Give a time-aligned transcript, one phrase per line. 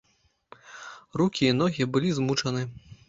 [1.23, 2.65] Рукі і ногі былі змучаны.